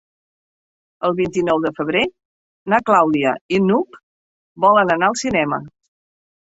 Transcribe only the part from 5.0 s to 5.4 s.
al